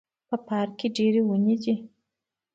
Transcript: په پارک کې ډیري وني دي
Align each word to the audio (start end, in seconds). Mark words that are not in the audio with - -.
په 0.27 0.35
پارک 0.47 0.71
کې 0.79 0.87
ډیري 0.97 1.21
وني 1.29 1.55
دي 1.63 1.75